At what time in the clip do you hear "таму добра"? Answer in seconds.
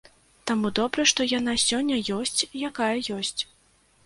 0.51-1.05